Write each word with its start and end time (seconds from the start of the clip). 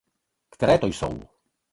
Které 0.49 0.77
to 0.79 0.87
jsou? 0.91 1.19